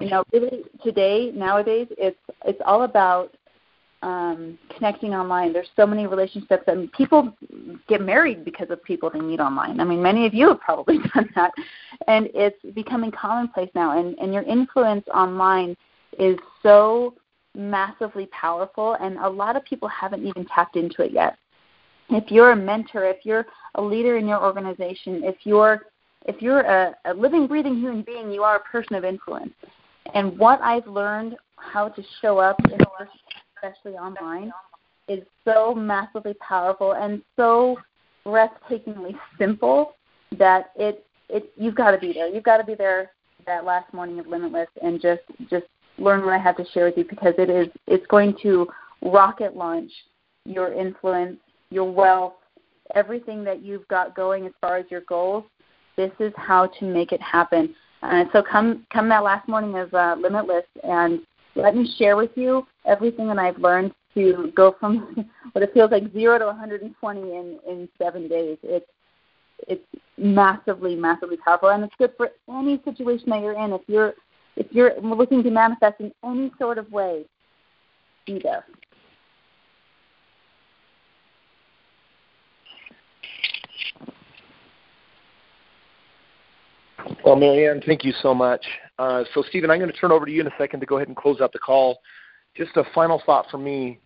[0.00, 3.34] You know, really today, nowadays, it's it's all about
[4.02, 5.52] um, connecting online.
[5.52, 7.34] There's so many relationships, and people
[7.88, 9.80] get married because of people they meet online.
[9.80, 11.52] I mean, many of you have probably done that,
[12.08, 13.98] and it's becoming commonplace now.
[13.98, 15.76] And and your influence online
[16.18, 17.14] is so
[17.54, 21.36] massively powerful, and a lot of people haven't even tapped into it yet.
[22.10, 23.46] If you're a mentor, if you're
[23.76, 25.86] a leader in your organization, if you're
[26.26, 29.52] if you're a, a living, breathing human being, you are a person of influence.
[30.14, 32.58] And what I've learned how to show up
[33.62, 34.52] especially online,
[35.08, 37.76] is so massively powerful and so
[38.24, 39.94] breathtakingly simple
[40.38, 42.28] that it it you've got to be there.
[42.28, 43.10] You've got to be there
[43.46, 45.66] that last morning of Limitless and just just
[45.98, 48.66] learn what I have to share with you because it is it's going to
[49.02, 49.90] rocket launch
[50.44, 51.38] your influence,
[51.70, 52.34] your wealth,
[52.94, 55.44] everything that you've got going as far as your goals.
[55.96, 57.74] This is how to make it happen.
[58.02, 61.20] Uh, so come come that last morning of uh, Limitless and
[61.54, 65.90] let me share with you everything that I've learned to go from what it feels
[65.90, 68.58] like zero to 120 in in seven days.
[68.62, 68.86] It's
[69.68, 69.84] it's
[70.16, 73.72] massively, massively powerful, and it's good for any situation that you're in.
[73.72, 74.14] If you're
[74.56, 77.24] if you're looking to manifest in any sort of way,
[78.26, 78.64] be there.
[87.24, 88.64] Well, Marianne, thank you so much.
[88.98, 90.96] Uh, so, Stephen, I'm going to turn over to you in a second to go
[90.96, 92.00] ahead and close out the call.
[92.56, 94.00] Just a final thought for me.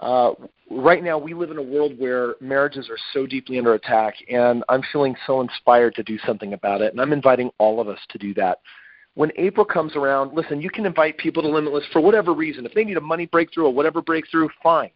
[0.00, 0.32] Uh,
[0.70, 4.62] right now, we live in a world where marriages are so deeply under attack, and
[4.68, 7.98] I'm feeling so inspired to do something about it, and I'm inviting all of us
[8.10, 8.58] to do that.
[9.14, 12.66] When April comes around, listen, you can invite people to Limitless for whatever reason.
[12.66, 14.90] If they need a money breakthrough or whatever breakthrough, fine.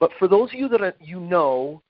[0.00, 1.82] But for those of you that you know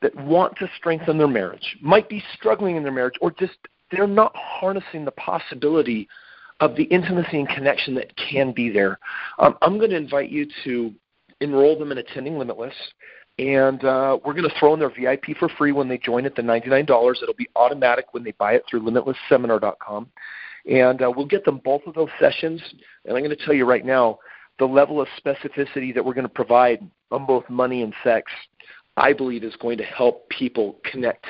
[0.00, 3.58] that want to strengthen their marriage, might be struggling in their marriage, or just
[3.92, 6.08] they're not harnessing the possibility
[6.60, 8.98] of the intimacy and connection that can be there.
[9.38, 10.92] Um, I'm going to invite you to
[11.40, 12.74] enroll them in attending Limitless,
[13.38, 16.34] and uh, we're going to throw in their VIP for free when they join at
[16.36, 16.82] the $99.
[17.22, 20.08] It'll be automatic when they buy it through limitlessseminar.com.
[20.70, 22.62] And uh, we'll get them both of those sessions.
[23.04, 24.18] And I'm going to tell you right now,
[24.58, 28.30] the level of specificity that we're going to provide on both money and sex,
[28.96, 31.26] I believe, is going to help people connect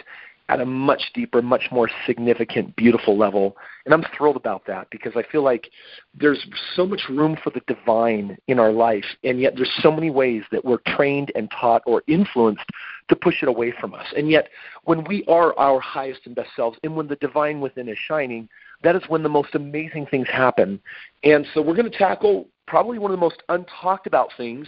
[0.52, 3.56] at a much deeper, much more significant, beautiful level.
[3.86, 5.70] And I'm thrilled about that because I feel like
[6.14, 6.46] there's
[6.76, 10.42] so much room for the divine in our life, and yet there's so many ways
[10.52, 12.66] that we're trained and taught or influenced
[13.08, 14.04] to push it away from us.
[14.14, 14.50] And yet,
[14.84, 18.46] when we are our highest and best selves, and when the divine within is shining,
[18.82, 20.78] that is when the most amazing things happen.
[21.24, 24.66] And so we're going to tackle probably one of the most untalked about things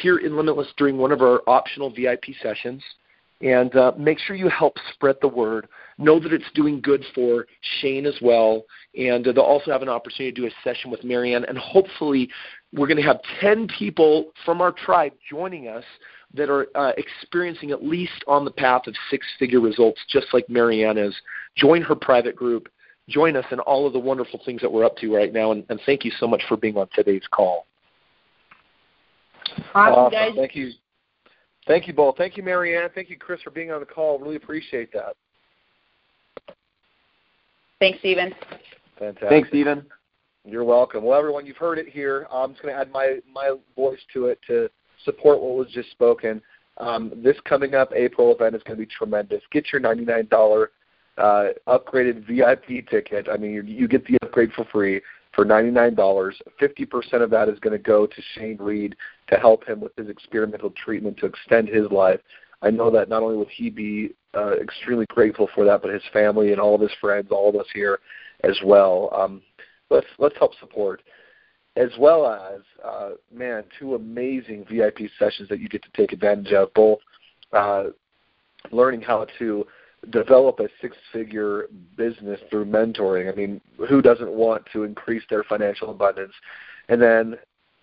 [0.00, 2.84] here in Limitless during one of our optional VIP sessions
[3.44, 5.68] and uh, make sure you help spread the word.
[5.98, 7.46] Know that it's doing good for
[7.80, 8.64] Shane as well,
[8.98, 12.28] and uh, they'll also have an opportunity to do a session with Marianne, and hopefully
[12.72, 15.84] we're going to have 10 people from our tribe joining us
[16.32, 20.98] that are uh, experiencing at least on the path of six-figure results, just like Marianne
[20.98, 21.14] is.
[21.54, 22.68] Join her private group.
[23.08, 25.64] Join us in all of the wonderful things that we're up to right now, and,
[25.68, 27.66] and thank you so much for being on today's call.
[29.74, 30.32] Awesome, guys.
[30.34, 30.70] Thank you.
[31.66, 32.16] Thank you both.
[32.16, 32.90] Thank you, Marianne.
[32.94, 34.18] Thank you, Chris, for being on the call.
[34.18, 35.16] Really appreciate that.
[37.78, 38.34] Thanks, Stephen.
[38.98, 39.28] Fantastic.
[39.28, 39.86] Thanks, Stephen.
[40.44, 41.04] You're welcome.
[41.04, 42.26] Well, everyone, you've heard it here.
[42.30, 44.68] I'm just going to add my my voice to it to
[45.04, 46.42] support what was just spoken.
[46.78, 49.40] Um, this coming up April event is going to be tremendous.
[49.52, 50.66] Get your $99
[51.16, 53.28] uh, upgraded VIP ticket.
[53.32, 55.00] I mean, you, you get the upgrade for free
[55.34, 55.96] for $99.
[56.60, 58.96] 50% of that is going to go to Shane Reed
[59.28, 62.20] to help him with his experimental treatment to extend his life.
[62.62, 66.02] I know that not only will he be uh, extremely grateful for that, but his
[66.12, 68.00] family and all of his friends, all of us here
[68.42, 69.10] as well.
[69.14, 69.42] Um,
[69.90, 71.02] let's let's help support,
[71.76, 76.52] as well as uh, man, two amazing VIP sessions that you get to take advantage
[76.52, 76.72] of.
[76.74, 77.00] Both
[77.52, 77.84] uh,
[78.72, 79.66] learning how to
[80.10, 83.32] develop a six figure business through mentoring.
[83.32, 86.32] I mean, who doesn't want to increase their financial abundance?
[86.88, 87.36] And then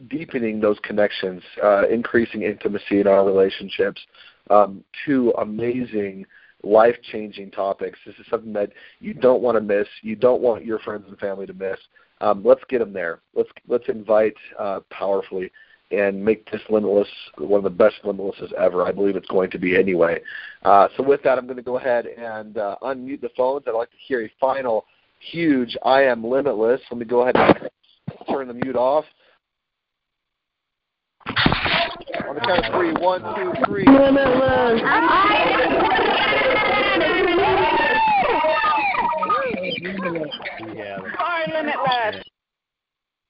[0.09, 4.01] deepening those connections, uh, increasing intimacy in our relationships.
[4.49, 6.26] Um, two amazing,
[6.63, 7.99] life changing topics.
[8.05, 9.88] This is something that you don't want to miss.
[10.01, 11.78] You don't want your friends and family to miss.
[12.19, 13.22] Um, let's get them there.
[13.34, 15.51] Let's let's invite uh, powerfully
[15.92, 18.86] and make this Limitless one of the best Limitlesses ever.
[18.86, 20.22] I believe it's going to be anyway.
[20.64, 23.64] Uh, so with that, I'm going to go ahead and uh, unmute the phones.
[23.68, 24.86] I'd like to hear a final
[25.20, 26.82] huge I am Limitless.
[26.89, 27.70] Let me go ahead and
[28.30, 29.06] turn the mute off.
[32.28, 33.86] On the count of three, one, two, three.
[33.86, 34.82] Limitless.
[34.84, 35.62] I am
[39.96, 40.36] limitless.
[40.76, 40.98] Yeah.
[40.98, 42.24] You are limitless.